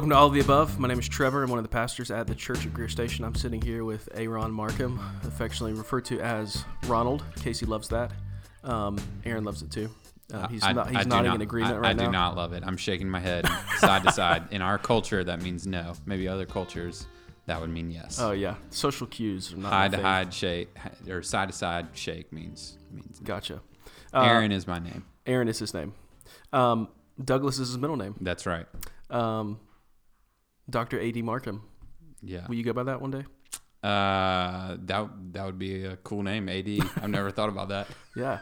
[0.00, 0.78] Welcome to all of the above.
[0.78, 1.42] My name is Trevor.
[1.42, 3.22] I'm one of the pastors at the church at Greer Station.
[3.22, 7.22] I'm sitting here with Aaron Markham, affectionately referred to as Ronald.
[7.36, 8.10] Casey loves that.
[8.64, 8.96] Um,
[9.26, 9.90] Aaron loves it too.
[10.32, 12.06] Um, he's I- not, he's I nodding not- in agreement I, right I now.
[12.06, 12.62] do not love it.
[12.64, 13.46] I'm shaking my head
[13.76, 14.44] side to side.
[14.52, 15.92] In our culture, that means no.
[16.06, 17.06] Maybe other cultures,
[17.44, 18.18] that would mean yes.
[18.18, 19.70] Oh yeah, social cues are not.
[19.70, 20.74] hide to hide shake
[21.10, 23.20] or side to side shake means means.
[23.22, 23.60] Gotcha.
[24.14, 25.04] Uh, Aaron is my name.
[25.26, 25.92] Aaron is his name.
[26.54, 26.88] Um,
[27.22, 28.14] Douglas is his middle name.
[28.22, 28.64] That's right.
[29.10, 29.60] Um,
[30.70, 30.98] Dr.
[31.00, 31.22] A.D.
[31.22, 31.62] Markham.
[32.22, 32.46] Yeah.
[32.48, 33.24] Will you go by that one day?
[33.82, 36.48] Uh, that that would be a cool name.
[36.48, 36.68] Ad.
[37.02, 37.86] I've never thought about that.
[38.14, 38.40] Yeah.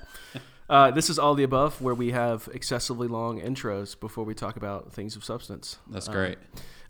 [0.68, 4.56] Uh, this is all the above, where we have excessively long intros before we talk
[4.56, 5.78] about things of substance.
[5.88, 6.38] That's Um, great.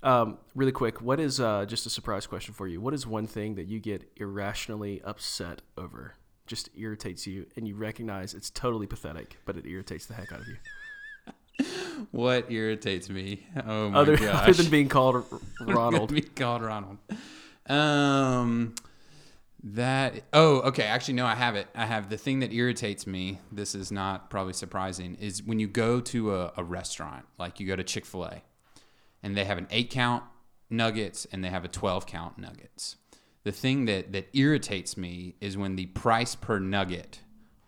[0.02, 2.80] Um, really quick, what is uh, just a surprise question for you?
[2.80, 6.14] What is one thing that you get irrationally upset over?
[6.46, 10.40] Just irritates you, and you recognize it's totally pathetic, but it irritates the heck out
[10.40, 10.56] of you.
[12.10, 13.46] What irritates me?
[13.66, 14.48] Oh my Other, gosh.
[14.48, 15.24] other than being called
[15.60, 16.10] Ronald.
[16.10, 16.96] me called Ronald.
[17.68, 18.74] Um,
[19.62, 20.22] that.
[20.32, 20.84] Oh, okay.
[20.84, 21.26] Actually, no.
[21.26, 21.66] I have it.
[21.74, 23.40] I have the thing that irritates me.
[23.52, 25.16] This is not probably surprising.
[25.20, 28.42] Is when you go to a, a restaurant, like you go to Chick Fil A,
[29.22, 30.24] and they have an eight count
[30.70, 32.96] nuggets and they have a twelve count nuggets.
[33.44, 37.20] The thing that that irritates me is when the price per nugget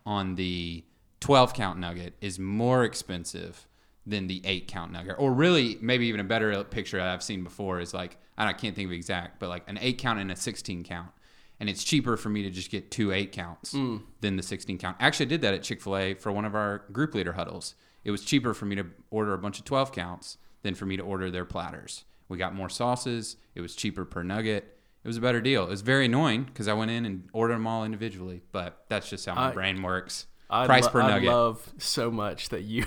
[0.06, 0.84] on the
[1.20, 3.66] 12 count nugget is more expensive
[4.11, 5.16] than the 8 count nugget.
[5.19, 8.52] Or really, maybe even a better picture that I've seen before is like, and I
[8.52, 11.11] can't think of exact, but like an 8 count and a 16 count.
[11.58, 13.98] And it's cheaper for me to just get two 8 counts hmm.
[14.20, 14.97] than the 16 count.
[14.98, 17.75] Actually, I did that at Chick fil A for one of our group leader huddles.
[18.05, 20.97] It was cheaper for me to order a bunch of 12 counts than for me
[20.97, 22.05] to order their platters.
[22.28, 23.36] We got more sauces.
[23.55, 24.77] It was cheaper per nugget.
[25.02, 25.64] It was a better deal.
[25.64, 29.08] It was very annoying because I went in and ordered them all individually, but that's
[29.08, 30.27] just how my I- brain works.
[30.51, 31.29] I price lo- per I nugget.
[31.29, 32.84] love so much that you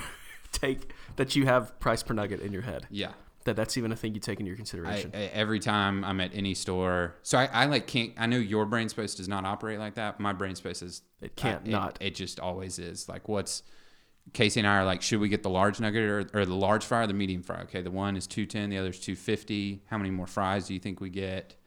[0.54, 2.88] take that you have price per nugget in your head.
[2.90, 3.12] yeah.
[3.46, 5.12] That that's even a thing you take into your consideration.
[5.14, 8.14] I- every time I'm at any store, so I, I like can't.
[8.18, 10.18] I know your brain space does not operate like that.
[10.18, 11.98] My brain space is It can't I- not.
[12.00, 13.10] It, just always is.
[13.10, 13.64] Like what's
[14.32, 16.86] Casey and I are like, should we get the large nugget or, or the large
[16.86, 17.64] fry or the medium fry?
[17.64, 19.84] Okay, the one is two ten, the other is two fifty.
[19.88, 21.58] How many more fries do you think we get?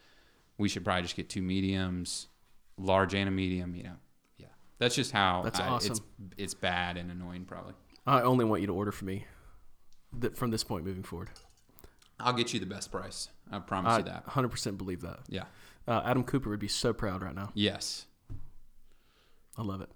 [0.57, 2.29] We should probably just get two mediums,
[2.79, 3.75] large and a medium.
[3.75, 3.97] You know,
[4.39, 4.47] yeah.
[4.79, 5.43] That's just how.
[5.45, 6.05] That's I- It's awesome.
[6.39, 7.75] it's bad and annoying probably.
[8.07, 9.27] I only want you to order for me
[10.19, 11.31] that from this point moving forward.
[12.19, 13.29] I'll get you the best price.
[13.51, 14.27] I promise I you that.
[14.27, 15.21] 100% believe that.
[15.29, 15.45] Yeah.
[15.87, 17.51] Uh, Adam Cooper would be so proud right now.
[17.55, 18.07] Yes.
[19.59, 19.91] I love it.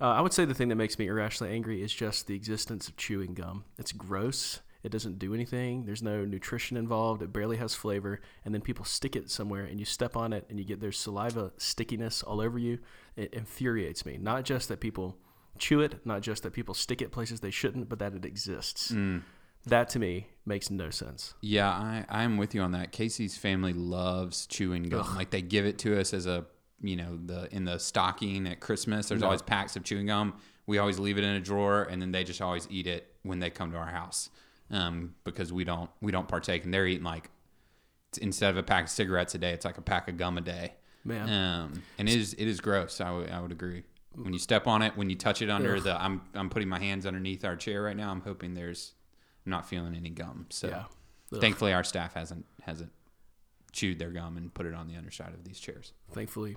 [0.00, 2.88] Uh, I would say the thing that makes me irrationally angry is just the existence
[2.88, 3.64] of chewing gum.
[3.78, 4.60] It's gross.
[4.82, 5.86] It doesn't do anything.
[5.86, 7.22] There's no nutrition involved.
[7.22, 8.20] It barely has flavor.
[8.44, 10.92] And then people stick it somewhere and you step on it and you get their
[10.92, 12.80] saliva stickiness all over you.
[13.16, 14.18] It infuriates me.
[14.18, 15.16] Not just that people
[15.58, 18.90] chew it, not just that people stick it places they shouldn't, but that it exists.
[18.92, 19.22] Mm.
[19.66, 21.34] That to me makes no sense.
[21.40, 22.92] Yeah, I, I'm with you on that.
[22.92, 25.14] Casey's family loves chewing gum.
[25.16, 26.44] Like they give it to us as a
[26.82, 29.28] you know, the in the stocking at Christmas, there's No.
[29.28, 30.34] always packs of chewing gum.
[30.66, 33.38] We always leave it in a drawer and then they just always eat it when
[33.38, 34.28] they come to our house.
[34.70, 37.30] Um, because we don't we don't partake and they're eating like
[38.20, 40.40] instead of a pack of cigarettes a day, it's like a pack of gum a
[40.42, 40.74] day.
[41.04, 41.28] Man.
[41.30, 43.00] Um, and it is it is gross.
[43.00, 43.84] I would I would agree.
[44.16, 45.82] When you step on it, when you touch it under Ugh.
[45.82, 48.10] the, I'm I'm putting my hands underneath our chair right now.
[48.10, 48.92] I'm hoping there's,
[49.44, 50.46] I'm not feeling any gum.
[50.50, 50.84] So yeah.
[51.40, 52.92] Thankfully our staff hasn't hasn't
[53.72, 55.92] chewed their gum and put it on the underside of these chairs.
[56.12, 56.56] Thankfully,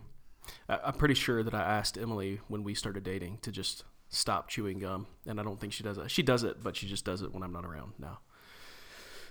[0.70, 4.50] I, I'm pretty sure that I asked Emily when we started dating to just stop
[4.50, 6.12] chewing gum, and I don't think she does it.
[6.12, 8.20] She does it, but she just does it when I'm not around now.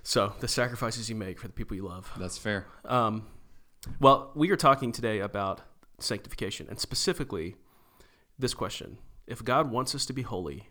[0.03, 2.11] So the sacrifices you make for the people you love.
[2.19, 2.67] That's fair.
[2.85, 3.27] Um,
[4.01, 5.61] well, we are talking today about
[6.01, 7.57] sanctification, and specifically
[8.39, 10.69] this question: If God wants us to be holy,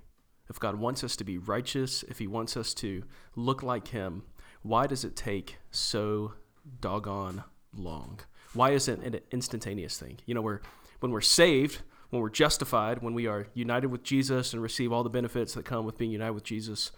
[0.50, 3.04] if God wants us to be righteous, if He wants us to
[3.36, 4.24] look like Him,
[4.62, 6.34] why does it take so
[6.82, 7.44] doggone
[7.76, 8.20] long?
[8.54, 10.20] Why isn't it an instantaneous thing?
[10.26, 10.62] You know, we're
[11.00, 15.04] when we're saved, when we're justified, when we are united with Jesus and receive all
[15.04, 16.92] the benefits that come with being united with Jesus.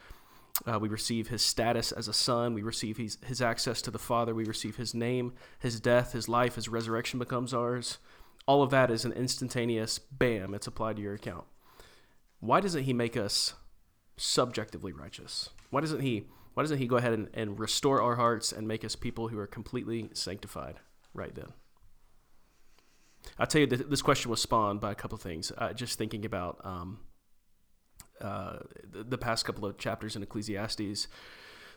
[0.66, 2.54] Uh, we receive his status as a son.
[2.54, 4.34] We receive his, his access to the Father.
[4.34, 8.00] We receive his name, his death, his life, his resurrection becomes ours.
[8.48, 11.46] All of that is an instantaneous bam, it's applied to your account.
[12.40, 13.56] Why doesn't he make us
[14.16, 15.50] subjectively righteous?
[15.70, 18.84] Why doesn't he why doesn't he go ahead and, and restore our hearts and make
[18.84, 20.80] us people who are completely sanctified
[21.14, 21.54] right then?
[23.38, 25.52] I'll tell you, this question was spawned by a couple of things.
[25.56, 27.00] Uh, just thinking about um,
[28.20, 28.58] uh,
[28.92, 31.08] the, the past couple of chapters in Ecclesiastes,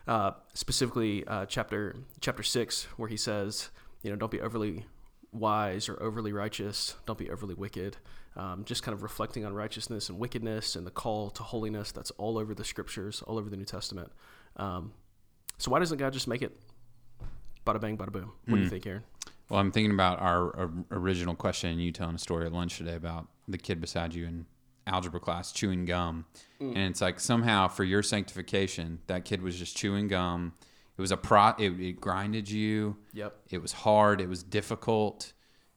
[0.09, 3.69] uh, specifically uh, chapter chapter six, where he says,
[4.03, 4.87] you know, don't be overly
[5.33, 7.97] wise or overly righteous, don't be overly wicked.
[8.37, 12.11] Um, just kind of reflecting on righteousness and wickedness and the call to holiness that's
[12.13, 14.13] all over the scriptures, all over the New Testament.
[14.57, 14.93] Um,
[15.59, 16.57] So why doesn't God just make it
[17.67, 18.33] bada bang, bada boom?
[18.47, 19.03] What do you think, Aaron?
[19.49, 22.95] Well, I'm thinking about our original question and you telling a story at lunch today
[22.95, 24.47] about the kid beside you in
[24.87, 26.25] algebra class chewing gum.
[26.61, 30.55] And it's like somehow for your sanctification, that kid was just chewing gum.
[31.01, 32.99] It was a pro, it, it grinded you.
[33.15, 33.35] Yep.
[33.49, 34.21] It was hard.
[34.21, 35.33] It was difficult.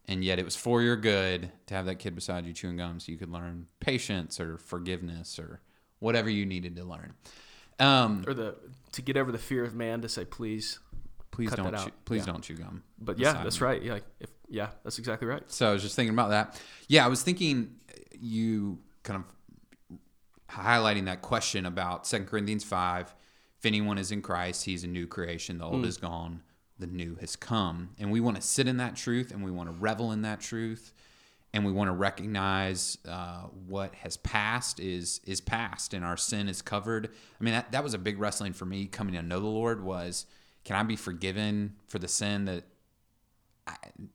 [0.05, 2.99] And yet it was for your good to have that kid beside you chewing gum
[2.99, 5.61] so you could learn patience or forgiveness or
[5.99, 7.13] whatever you needed to learn.
[7.79, 8.57] Um, Or the
[8.91, 10.79] to get over the fear of man to say please.
[11.31, 12.33] please don't chew, please Yeah.
[12.33, 12.83] don't chew gum.
[12.99, 13.65] But yeah, that's me.
[13.67, 13.81] right.
[13.81, 15.49] Yeah, like if yeah, that's exactly right.
[15.49, 16.61] So I was just thinking about that.
[16.89, 17.77] Yeah, I was thinking
[18.19, 19.93] you kind of
[20.53, 23.15] highlighting that question about second Corinthians 5.
[23.63, 25.57] If anyone is in Christ, he's a new creation.
[25.57, 26.41] The old is gone,
[26.79, 27.91] the new has come.
[27.97, 30.41] And we want to sit in that truth and we want to revel in that
[30.41, 30.91] truth.
[31.53, 36.49] And we want to recognize uh, what has passed is is past and our sin
[36.49, 37.05] is covered.
[37.39, 39.81] I mean, that, that was a big wrestling for me coming to know the Lord
[39.81, 40.25] was,
[40.65, 42.65] can I be forgiven for the sin that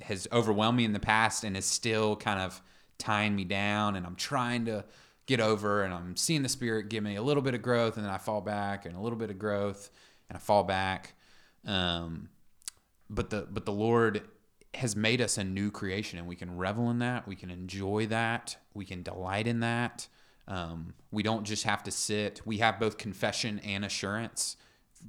[0.03, 2.61] has overwhelmed me in the past and is still kind of
[2.99, 4.85] tying me down and I'm trying to
[5.29, 8.07] get over and I'm seeing the spirit give me a little bit of growth and
[8.07, 9.91] then I fall back and a little bit of growth
[10.29, 11.15] and I fall back.
[11.67, 12.31] Um,
[13.11, 14.23] but the but the Lord
[14.75, 17.29] has made us a new creation and we can revel in that.
[17.29, 18.57] We can enjoy that.
[18.75, 20.09] We can delight in that.
[20.47, 22.41] Um, we don't just have to sit.
[22.47, 24.57] We have both confession and assurance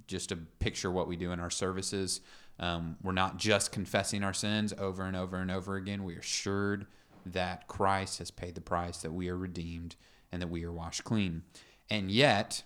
[0.06, 2.20] just to picture what we do in our services.
[2.60, 6.04] Um, we're not just confessing our sins over and over and over again.
[6.04, 6.88] We are assured
[7.26, 9.96] that Christ has paid the price, that we are redeemed,
[10.32, 11.44] and that we are washed clean.
[11.90, 12.64] And yet,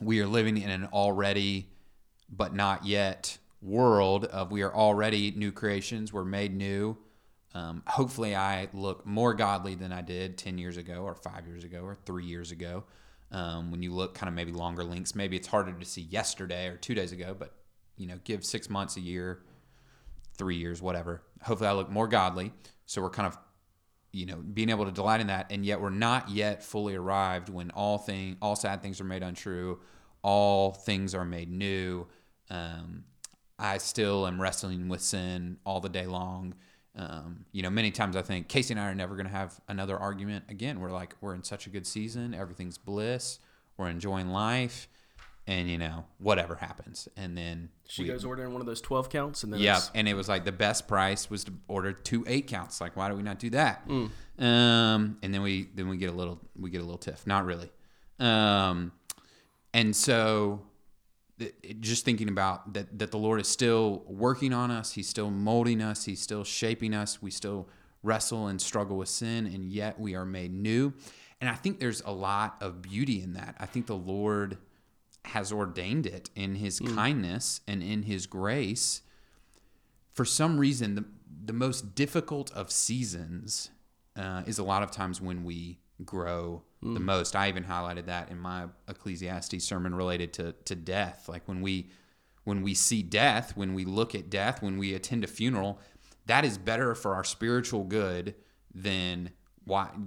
[0.00, 1.68] we are living in an already
[2.28, 6.12] but not yet world of we are already new creations.
[6.12, 6.96] We're made new.
[7.54, 11.64] Um, hopefully, I look more godly than I did 10 years ago, or five years
[11.64, 12.84] ago, or three years ago.
[13.32, 16.68] Um, when you look kind of maybe longer links, maybe it's harder to see yesterday
[16.68, 17.54] or two days ago, but
[17.96, 19.42] you know, give six months, a year,
[20.38, 21.22] three years, whatever.
[21.42, 22.52] Hopefully, I look more godly.
[22.90, 23.38] So we're kind of,
[24.10, 27.48] you know, being able to delight in that, and yet we're not yet fully arrived
[27.48, 29.78] when all thing, all sad things are made untrue,
[30.22, 32.08] all things are made new.
[32.50, 33.04] Um,
[33.60, 36.56] I still am wrestling with sin all the day long.
[36.96, 39.60] Um, you know, many times I think Casey and I are never going to have
[39.68, 40.80] another argument again.
[40.80, 43.38] We're like, we're in such a good season, everything's bliss,
[43.76, 44.88] we're enjoying life,
[45.46, 49.08] and you know, whatever happens, and then She we- goes ordering one of those twelve
[49.10, 52.24] counts, and then yeah, and it was like the best price was to order two
[52.26, 52.80] eight counts.
[52.80, 53.82] Like, why do we not do that?
[53.88, 57.26] Um, and then we then we get a little we get a little tiff.
[57.26, 57.70] Not really.
[58.18, 58.92] Um,
[59.72, 60.62] and so
[61.38, 64.92] th- just thinking about that that the Lord is still working on us.
[64.92, 66.04] He's still molding us.
[66.04, 67.20] He's still shaping us.
[67.22, 67.68] We still
[68.02, 70.92] wrestle and struggle with sin, and yet we are made new.
[71.40, 73.56] And I think there's a lot of beauty in that.
[73.58, 74.58] I think the Lord
[75.26, 79.02] has ordained it in His kindness and in His grace.
[80.12, 81.04] For some reason, the
[81.42, 83.70] the most difficult of seasons
[84.16, 87.36] uh, is a lot of times when we grow the most.
[87.36, 91.28] I even highlighted that in my Ecclesiastes sermon related to to death.
[91.28, 91.90] Like when we
[92.44, 95.78] when we see death, when we look at death, when we attend a funeral,
[96.26, 98.34] that is better for our spiritual good
[98.74, 99.30] than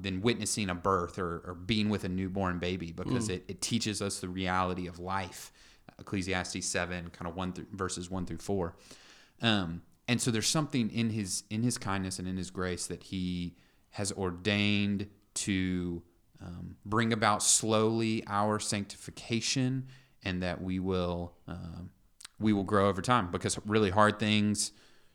[0.02, 4.02] than witnessing a birth or, or being with a newborn baby because it, it teaches
[4.02, 5.52] us the reality of life.
[6.00, 8.76] Ecclesiastes seven, kind of one through verses one through four.
[9.42, 13.04] Um, and so there's something in his in his kindness and in his grace that
[13.04, 13.56] he
[13.92, 16.02] has ordained to
[16.42, 19.88] um, bring about slowly our sanctification,
[20.24, 21.92] and that we will um,
[22.40, 23.32] we will grow over time.
[23.32, 24.72] Because really hard things,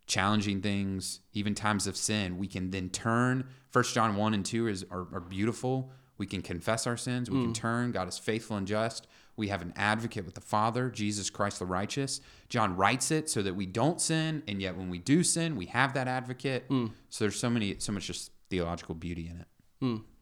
[0.09, 3.47] challenging things, even times of sin, we can then turn.
[3.71, 5.93] First John one and two is are, are beautiful.
[6.17, 7.31] We can confess our sins.
[7.31, 7.93] We can turn.
[7.93, 9.07] God is faithful and just.
[9.37, 12.21] We have an advocate with the Father, Jesus Christ the righteous.
[12.49, 15.67] John writes it so that we don't sin, and yet when we do sin, we
[15.67, 16.65] have that advocate.
[17.11, 19.47] So there's so many, so much just theological beauty in it.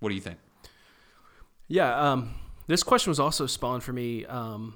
[0.00, 0.36] What do you think?
[1.68, 2.34] Yeah, um,
[2.66, 4.74] this question was also spawned for me um,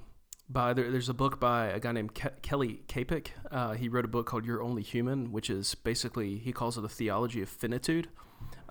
[0.50, 3.32] by there, there's a book by a guy named Ke- Kelly Kapic.
[3.50, 6.84] Uh, he wrote a book called "You're Only Human," which is basically he calls it
[6.84, 8.08] a theology of finitude,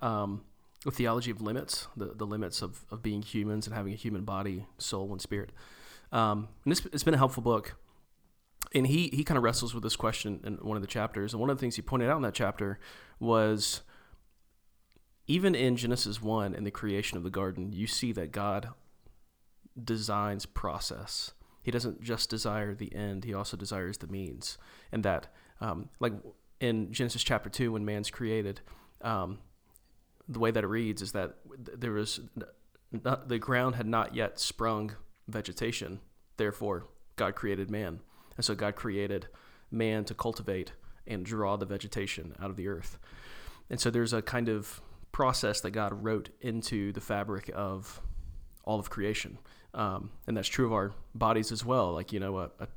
[0.00, 0.42] um,
[0.86, 4.24] a theology of limits, the, the limits of, of being humans and having a human
[4.24, 5.50] body, soul, and spirit.
[6.12, 7.76] Um, and it's, it's been a helpful book.
[8.74, 11.32] And he, he kind of wrestles with this question in one of the chapters.
[11.32, 12.78] And one of the things he pointed out in that chapter
[13.18, 13.82] was
[15.26, 18.70] even in Genesis 1 in the creation of the garden, you see that God
[19.82, 21.32] designs process.
[21.62, 24.58] He doesn't just desire the end, he also desires the means.
[24.92, 25.28] And that,
[25.60, 26.14] um, like
[26.60, 28.60] in Genesis chapter 2, when man's created,
[29.02, 29.38] um,
[30.28, 32.20] the way that it reads is that there was
[32.92, 34.92] not, the ground had not yet sprung
[35.28, 36.00] vegetation,
[36.36, 36.86] therefore
[37.16, 38.00] God created man.
[38.36, 39.28] And so God created
[39.70, 40.72] man to cultivate
[41.06, 42.98] and draw the vegetation out of the earth.
[43.68, 44.80] And so there's a kind of
[45.12, 48.00] process that God wrote into the fabric of
[48.70, 49.36] all of creation.
[49.74, 51.92] Um, and that's true of our bodies as well.
[51.92, 52.68] Like, you know, a, a,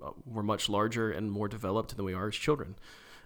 [0.00, 2.76] a, we're much larger and more developed than we are as children.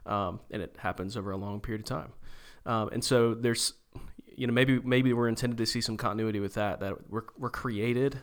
[0.07, 2.12] Um, and it happens over a long period of time.
[2.65, 3.75] Um, and so there's,
[4.27, 6.81] you know, maybe maybe we're intended to see some continuity with that.
[6.81, 8.21] That we're we're created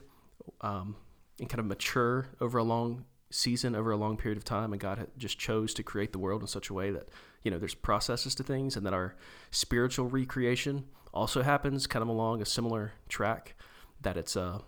[0.62, 0.96] um,
[1.40, 4.80] and kind of mature over a long season, over a long period of time, and
[4.80, 7.10] God just chose to create the world in such a way that
[7.44, 9.16] you know there's processes to things, and that our
[9.52, 13.56] spiritual recreation also happens kind of along a similar track.
[14.06, 14.60] That it's uh,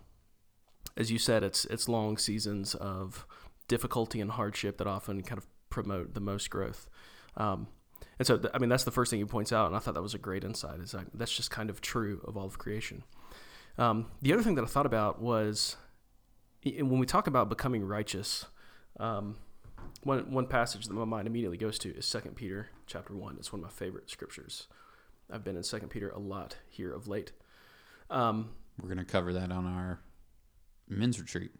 [0.96, 3.24] as you said, it's it's long seasons of
[3.68, 6.88] difficulty and hardship that often kind of promote the most growth.
[7.36, 7.68] Um,
[8.18, 9.94] and so, th- I mean, that's the first thing he points out, and I thought
[9.94, 10.80] that was a great insight.
[10.80, 13.04] Is like, that's just kind of true of all of creation.
[13.78, 15.76] Um, the other thing that I thought about was
[16.64, 18.46] when we talk about becoming righteous.
[18.98, 19.36] Um,
[20.02, 23.36] one one passage that my mind immediately goes to is Second Peter chapter one.
[23.38, 24.66] It's one of my favorite scriptures.
[25.30, 27.30] I've been in Second Peter a lot here of late.
[28.10, 30.00] Um, We're going to cover that on our
[30.88, 31.50] men's retreat.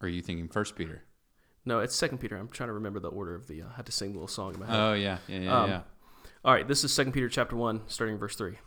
[0.00, 1.04] Or are you thinking First Peter?
[1.64, 2.36] No, it's Second Peter.
[2.36, 3.62] I'm trying to remember the order of the.
[3.62, 4.76] Uh, I had to sing a little song in my head.
[4.76, 5.80] Oh yeah, yeah, yeah, Um, yeah.
[6.44, 8.58] All right, this is Second Peter chapter one, starting verse three.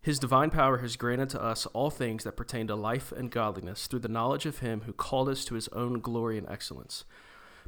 [0.00, 3.86] His divine power has granted to us all things that pertain to life and godliness
[3.86, 7.04] through the knowledge of him who called us to his own glory and excellence,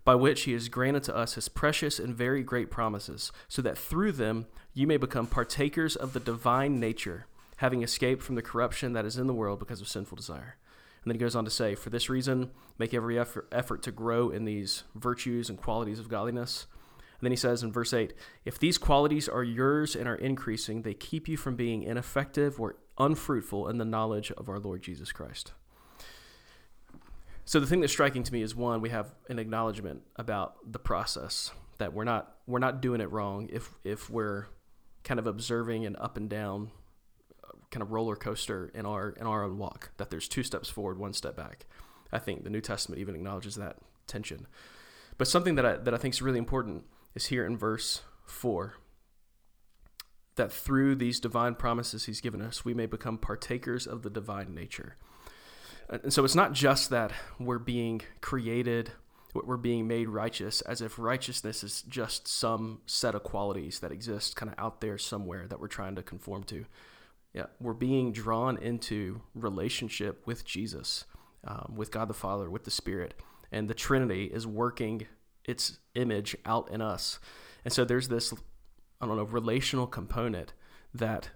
[0.07, 3.77] by which he has granted to us his precious and very great promises, so that
[3.77, 8.93] through them you may become partakers of the divine nature, having escaped from the corruption
[8.93, 10.57] that is in the world because of sinful desire.
[11.03, 13.91] And then he goes on to say, For this reason, make every effort, effort to
[13.91, 16.69] grow in these virtues and qualities of godliness.
[17.19, 20.83] And then he says in verse 8, If these qualities are yours and are increasing,
[20.83, 25.11] they keep you from being ineffective or unfruitful in the knowledge of our Lord Jesus
[25.11, 25.53] Christ.
[27.47, 30.81] So the thing that's striking to me is one, we have an acknowledgement about the
[30.81, 34.47] process that we're not we're not doing it wrong if if we're
[35.05, 36.73] kind of observing an up and down
[37.45, 40.69] uh, kind of roller coaster in our in our own walk that there's two steps
[40.69, 41.67] forward one step back.
[42.13, 43.77] I think the new testament even acknowledges that
[44.09, 44.49] tension.
[45.17, 46.85] But something that i that i think is really important
[47.15, 48.75] is here in verse 4
[50.35, 54.53] that through these divine promises he's given us we may become partakers of the divine
[54.53, 54.97] nature
[55.89, 58.91] and so it's not just that we're being created
[59.35, 64.35] we're being made righteous as if righteousness is just some set of qualities that exist
[64.35, 66.65] kind of out there somewhere that we're trying to conform to
[67.37, 71.05] yeah, we're being drawn into relationship with Jesus,
[71.45, 73.13] um, with God the Father, with the Spirit,
[73.53, 75.07] and the Trinity is working
[75.45, 77.19] its image out in us.
[77.63, 78.33] And so there's this,
[79.03, 80.55] I don't know, relational component
[80.95, 81.29] that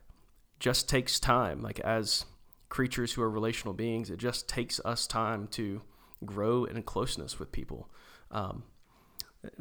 [0.59, 1.61] just takes time.
[1.61, 2.25] Like as
[2.71, 5.83] creatures who are relational beings, it just takes us time to
[6.25, 7.91] grow in closeness with people.
[8.31, 8.63] Um,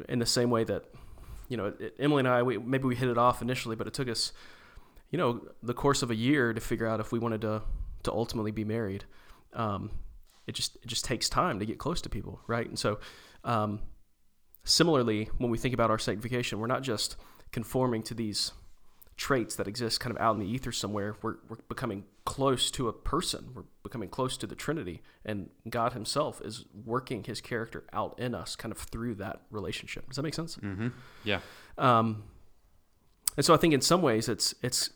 [0.08, 0.84] in the same way that,
[1.48, 4.08] you know, Emily and I, we, maybe we hit it off initially, but it took
[4.08, 4.32] us
[5.10, 7.62] you know, the course of a year to figure out if we wanted to
[8.02, 9.04] to ultimately be married.
[9.52, 9.90] Um,
[10.46, 12.66] it just it just takes time to get close to people, right?
[12.66, 13.00] And so,
[13.44, 13.80] um,
[14.64, 17.16] similarly, when we think about our sanctification, we're not just
[17.52, 18.52] conforming to these
[19.20, 21.14] traits that exist kind of out in the ether somewhere.
[21.20, 23.50] We're we're becoming close to a person.
[23.54, 28.34] We're becoming close to the Trinity, and God Himself is working His character out in
[28.34, 30.06] us, kind of through that relationship.
[30.08, 30.56] Does that make sense?
[30.56, 30.88] Mm-hmm.
[31.24, 31.40] Yeah.
[31.76, 32.24] Um,
[33.36, 34.88] and so I think in some ways it's it's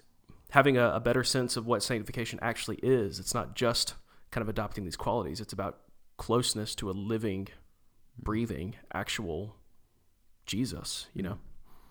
[0.50, 3.20] having a, a, better sense of what sanctification actually is.
[3.20, 3.92] It's not just
[4.30, 5.38] kind of adopting these qualities.
[5.38, 5.80] It's about
[6.16, 7.48] closeness to a living,
[8.18, 9.56] breathing, actual
[10.46, 11.08] Jesus.
[11.12, 11.38] You know.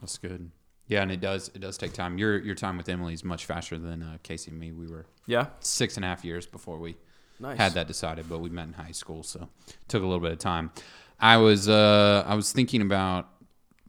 [0.01, 0.51] That's good.
[0.87, 2.17] Yeah, and it does it does take time.
[2.17, 4.71] Your your time with Emily is much faster than uh, Casey and me.
[4.71, 6.97] We were yeah six and a half years before we
[7.39, 7.57] nice.
[7.57, 10.31] had that decided, but we met in high school, so it took a little bit
[10.31, 10.71] of time.
[11.19, 13.29] I was uh, I was thinking about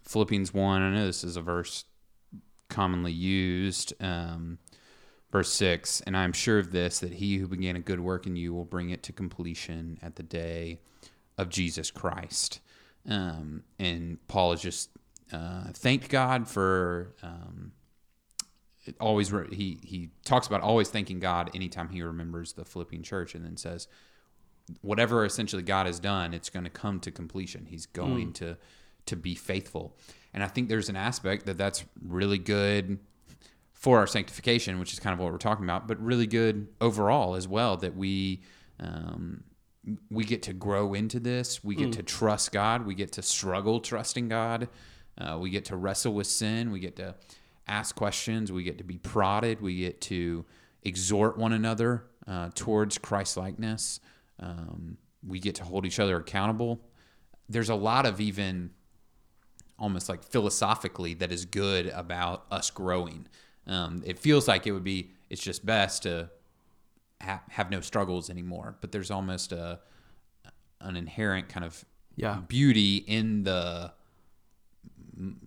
[0.03, 0.83] Philippians one.
[0.83, 1.85] I know this is a verse
[2.69, 3.93] commonly used.
[4.01, 4.59] Um,
[5.35, 8.27] verse 6 And I am sure of this, that he who began a good work
[8.27, 10.79] in you will bring it to completion at the day
[11.37, 12.61] of Jesus Christ.
[13.07, 14.91] Um, and Paul is just
[15.33, 17.14] uh, thanked God for.
[17.23, 17.73] Um,
[19.00, 23.35] always re- he he talks about always thanking God anytime he remembers the Philippian church
[23.35, 23.88] and then says
[24.83, 28.35] whatever essentially God has done it's going to come to completion he's going Mm.
[28.35, 28.57] to
[29.07, 29.97] to be faithful
[30.35, 32.99] and I think there's an aspect that that's really good
[33.73, 37.35] for our sanctification, which is kind of what we're talking about, but really good overall
[37.37, 38.43] as well that we
[38.81, 39.45] um,
[40.11, 41.62] we get to grow into this.
[41.62, 42.85] We get to trust God.
[42.87, 44.69] We get to struggle trusting God.
[45.18, 46.71] Uh, we get to wrestle with sin.
[46.71, 47.14] We get to
[47.66, 48.50] ask questions.
[48.52, 49.61] We get to be prodded.
[49.61, 50.44] We get to
[50.83, 54.00] exhort one another uh, towards Christ likeness.
[54.40, 56.80] Um, we get to hold each other accountable.
[57.49, 58.71] There's a lot of even
[59.78, 63.26] almost like philosophically that is good about us growing.
[63.66, 66.30] Um, it feels like it would be it's just best to
[67.23, 69.80] ha- have no struggles anymore, but there's almost a
[70.80, 71.85] an inherent kind of
[72.16, 72.40] Yeah.
[72.47, 73.92] beauty in the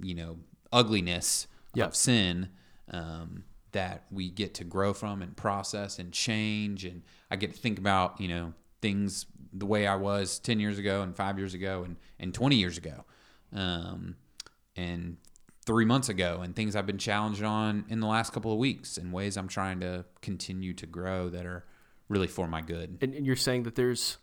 [0.02, 0.38] you know
[0.72, 1.86] ugliness Yeah.
[1.86, 2.50] of sin
[2.92, 7.60] um, that we get to grow from and process and change and i get to
[7.60, 11.54] think about you know things the way i was 10 years ago and 5 years
[11.54, 13.04] ago and, and 20 years ago
[13.54, 14.16] um,
[14.76, 15.18] and
[15.66, 18.98] three months ago and things i've been challenged on in the last couple of weeks
[18.98, 21.66] and ways i'm trying to continue to grow that are
[22.10, 24.18] really for my good And, and you're saying that there's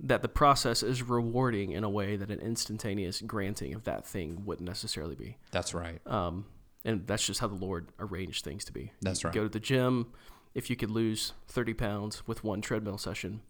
[0.00, 4.44] that the process is rewarding in a way that an instantaneous granting of that thing
[4.44, 5.36] wouldn't necessarily be.
[5.50, 6.46] that's right Um,
[6.84, 8.92] and that's just how the Lord arranged things to be.
[9.02, 9.34] That's right.
[9.34, 10.12] Go to the gym.
[10.54, 13.42] If you could lose 30 pounds with one treadmill session,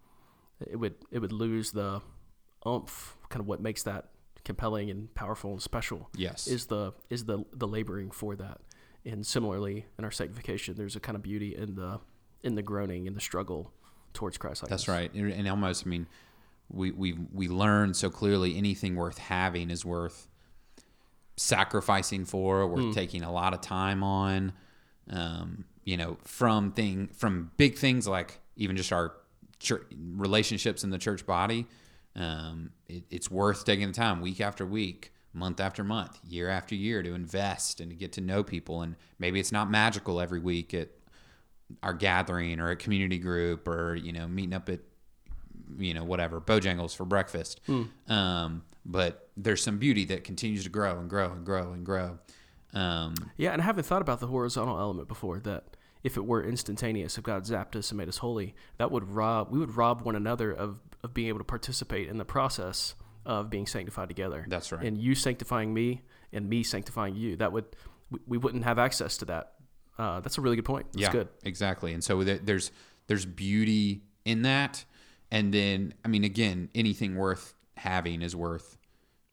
[0.60, 2.00] it would it would lose the
[2.64, 4.08] umph, kind of what makes that
[4.44, 6.08] compelling and powerful and special.
[6.16, 8.60] yes Is the is the the laboring for that.
[9.04, 12.00] And similarly, in our sanctification, there's a kind of beauty in the
[12.42, 13.72] in the groaning and the struggle
[14.14, 14.64] towards Christ.
[14.68, 15.12] That's right.
[15.12, 16.06] And almost, I mean,
[16.70, 20.28] we we we learn so clearly anything worth having is worth
[21.36, 24.52] sacrificing for, worth taking a lot of time on.
[25.10, 29.14] Um, you know, from thing from big things like even just our
[29.58, 31.66] church, relationships in the church body.
[32.14, 36.74] Um, it, it's worth taking the time week after week, month after month, year after
[36.74, 38.82] year to invest and to get to know people.
[38.82, 40.88] And maybe it's not magical every week at
[41.82, 44.80] our gathering or a community group or you know meeting up at
[45.78, 47.60] you know whatever bojangles for breakfast
[48.08, 52.18] um, but there's some beauty that continues to grow and grow and grow and grow
[52.74, 55.40] um, Yeah, and I haven't thought about the horizontal element before.
[55.40, 55.64] That
[56.04, 59.50] if it were instantaneous, if God zapped us and made us holy, that would rob
[59.50, 63.48] we would rob one another of of being able to participate in the process of
[63.50, 64.44] being sanctified together.
[64.48, 64.84] That's right.
[64.84, 66.02] And you sanctifying me
[66.32, 67.36] and me sanctifying you.
[67.36, 67.64] That would
[68.10, 69.52] we, we wouldn't have access to that.
[69.98, 70.86] Uh, that's a really good point.
[70.92, 71.28] That's yeah good.
[71.44, 72.70] exactly and so there- there's
[73.06, 74.84] there's beauty in that
[75.30, 78.76] and then i mean again anything worth having is worth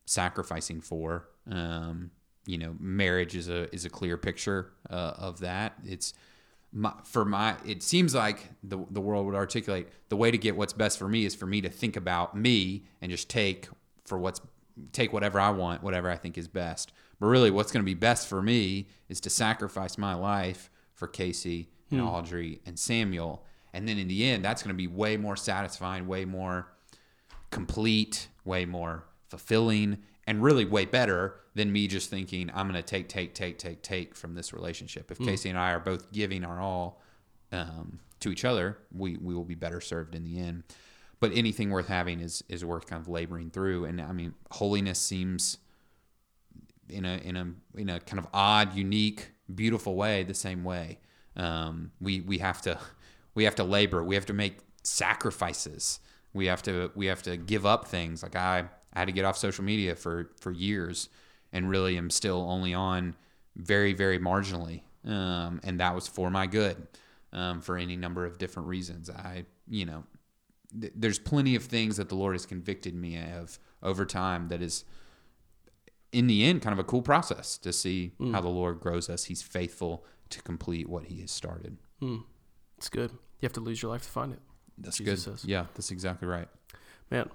[0.06, 2.12] sacrificing for um,
[2.46, 6.14] you know marriage is a is a clear picture uh, of that it's
[6.72, 10.56] my, for my it seems like the the world would articulate the way to get
[10.56, 13.68] what's best for me is for me to think about me and just take
[14.04, 14.42] for what's
[14.92, 16.92] take whatever I want, whatever I think is best.
[17.20, 21.08] But really what's going to be best for me is to sacrifice my life for
[21.08, 23.46] Casey and Audrey and Samuel.
[23.76, 26.72] And then in the end that's going to be way more satisfying, way more
[27.52, 32.88] complete, way more fulfilling, and really way better than me just thinking I'm going to
[32.88, 35.12] take, take, take, take, take from this relationship.
[35.12, 37.02] If Casey and I are both giving our all
[37.52, 40.64] um, to each other, we we will be better served in the end.
[41.20, 43.86] But anything worth having is is worth kind of laboring through.
[43.86, 45.58] And I mean, holiness seems
[46.90, 51.00] in a in a in a kind of odd, unique, beautiful way the same way.
[51.36, 52.80] Um, we we have to
[53.36, 54.04] we have to labor.
[54.04, 56.00] We have to make sacrifices.
[56.34, 58.24] We have to we have to give up things.
[58.24, 61.10] Like I, I had to get off social media for for years,
[61.54, 63.16] and really am still only on
[63.56, 64.82] very very marginally.
[65.06, 66.88] Um, and that was for my good,
[67.32, 69.10] um, for any number of different reasons.
[69.10, 70.04] I you know
[70.80, 74.62] th- there's plenty of things that the Lord has convicted me of over time that
[74.62, 74.84] is
[76.12, 79.26] in the end kind of a cool process to see how the Lord grows us.
[79.26, 81.78] He's faithful to complete what he has started.
[82.78, 83.12] It's good.
[83.12, 84.40] You have to lose your life to find it.
[84.78, 85.40] That's Jesus good.
[85.40, 85.46] says.
[85.46, 86.48] Yeah, that's exactly right.
[87.10, 87.30] Man.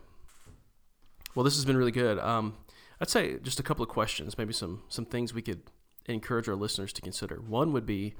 [1.34, 2.18] Well, this has been really good.
[2.18, 2.56] Um,
[3.00, 5.62] I'd say just a couple of questions, maybe some some things we could
[6.06, 7.36] encourage our listeners to consider.
[7.36, 8.14] One would be,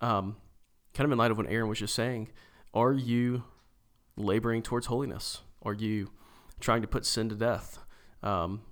[0.00, 0.36] um,
[0.94, 2.28] kind of in light of what Aaron was just saying,
[2.72, 3.44] are you
[4.16, 5.42] laboring towards holiness?
[5.62, 6.10] Are you
[6.60, 7.78] trying to put sin to death?
[8.22, 8.62] Um,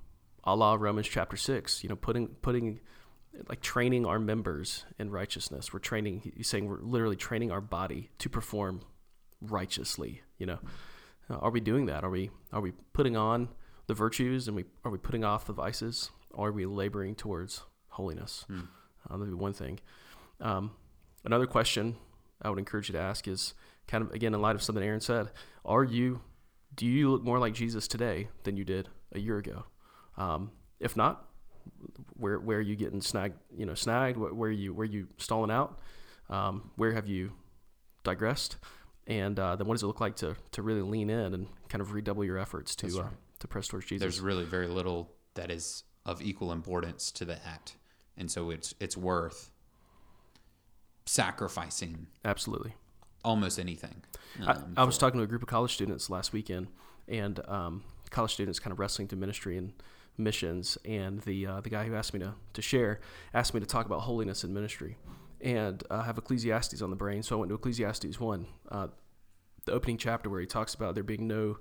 [0.44, 2.81] a la Romans chapter six, you know, putting putting
[3.48, 5.72] like training our members in righteousness.
[5.72, 6.32] We're training.
[6.36, 8.82] He's saying we're literally training our body to perform
[9.40, 10.22] righteously.
[10.38, 10.58] You know,
[11.30, 12.04] uh, are we doing that?
[12.04, 13.48] Are we are we putting on
[13.86, 16.10] the virtues and we are we putting off the vices?
[16.34, 18.44] Are we laboring towards holiness?
[19.08, 19.80] Uh, that'd be one thing.
[20.40, 20.72] Um,
[21.24, 21.96] another question
[22.40, 23.54] I would encourage you to ask is
[23.86, 25.30] kind of again in light of something Aaron said:
[25.64, 26.20] Are you
[26.74, 29.64] do you look more like Jesus today than you did a year ago?
[30.16, 31.28] Um, if not,
[32.14, 33.35] where where are you getting snagged?
[33.57, 34.16] You know, snagged.
[34.16, 35.79] Where, where are you where are you stalling out?
[36.31, 37.33] Um, where have you
[38.05, 38.57] digressed?
[39.07, 41.83] And uh, then what does it look like to to really lean in and kind
[41.83, 43.09] of redouble your efforts to uh,
[43.40, 44.01] to press towards Jesus?
[44.01, 47.77] There's really very little that is of equal importance to the act,
[48.16, 49.51] and so it's it's worth
[51.05, 52.75] sacrificing Absolutely.
[53.25, 54.03] almost anything.
[54.40, 56.68] I, um, I was talking to a group of college students last weekend,
[57.09, 59.72] and um, college students kind of wrestling to ministry and
[60.16, 60.79] missions.
[60.85, 63.01] And the uh, the guy who asked me to, to share
[63.35, 64.96] asked me to talk about holiness in ministry,
[65.40, 68.88] and uh, I have Ecclesiastes on the brain, so I went to Ecclesiastes one, uh,
[69.64, 71.59] the opening chapter where he talks about there being no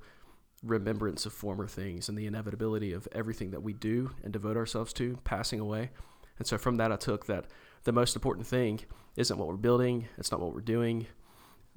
[0.63, 4.93] remembrance of former things and the inevitability of everything that we do and devote ourselves
[4.93, 5.89] to passing away.
[6.37, 7.45] And so from that, I took that
[7.83, 8.81] the most important thing
[9.15, 11.07] isn't what we're building, it's not what we're doing.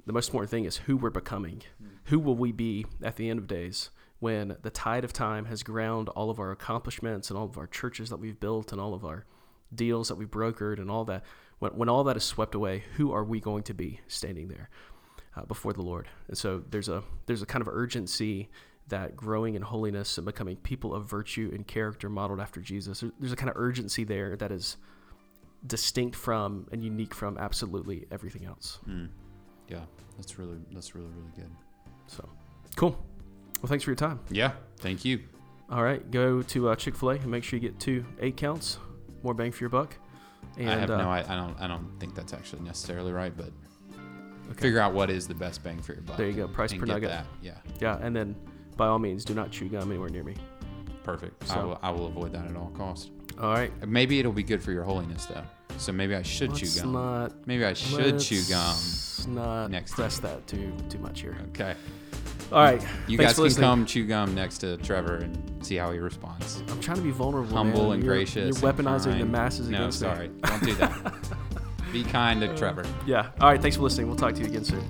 [0.07, 1.63] The most important thing is who we're becoming.
[2.07, 5.63] Who will we be at the end of days when the tide of time has
[5.63, 8.95] ground all of our accomplishments and all of our churches that we've built and all
[8.95, 9.27] of our
[9.75, 11.25] deals that we've brokered and all that?
[11.59, 14.71] When, when all that is swept away, who are we going to be standing there
[15.37, 16.09] uh, before the Lord?
[16.29, 18.49] And so there's a there's a kind of urgency
[18.89, 23.03] that growing in holiness and becoming people of virtue and character modeled after Jesus.
[23.19, 24.77] There's a kind of urgency there that is
[25.67, 28.81] distinct from and unique from absolutely everything else.
[28.89, 29.09] Mm.
[29.69, 29.81] Yeah,
[30.17, 31.51] that's really that's really really good.
[32.07, 32.29] So
[32.77, 33.03] cool.
[33.65, 34.21] Well, thanks for your time.
[34.29, 35.21] Yeah, thank you.
[35.71, 38.37] All right, go to uh, Chick Fil A and make sure you get two eight
[38.37, 38.77] counts,
[39.23, 39.97] more bang for your buck.
[40.59, 43.35] And I have uh, no, I, I don't, I don't think that's actually necessarily right,
[43.35, 43.53] but
[44.51, 44.61] okay.
[44.61, 46.19] figure out what is the best bang for your buck.
[46.19, 47.09] There you go, price per get nugget.
[47.09, 47.25] That.
[47.41, 48.37] Yeah, yeah, and then
[48.77, 50.35] by all means, do not chew gum anywhere near me.
[51.03, 51.43] perfect.
[51.45, 53.13] I So- will, I will avoid that at all costs.
[53.41, 55.43] All right, Maybe it'll be good for your holiness though.
[55.79, 56.93] So maybe I should let's chew gum.
[56.93, 58.77] not maybe I should chew gum.
[59.29, 61.39] Not next press that too too much here.
[61.49, 61.75] Okay.
[62.55, 63.63] All right, You thanks guys for can listening.
[63.65, 66.63] come chew gum next to Trevor and see how he responds.
[66.69, 67.57] I'm trying to be vulnerable.
[67.57, 67.93] Humble man.
[67.95, 68.61] and You're- gracious.
[68.63, 69.33] You're and weaponizing the kind.
[69.33, 70.09] masses No, against me.
[70.09, 70.29] sorry.
[70.43, 71.15] Don't do that.
[71.93, 72.85] Be kind to uh, Trevor.
[73.07, 73.31] Yeah.
[73.41, 73.61] All right.
[73.63, 74.09] Thanks for listening.
[74.09, 74.85] We'll talk to you again soon.